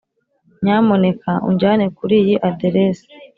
[0.63, 3.09] nyamuneka unjyane kuriyi aderesi.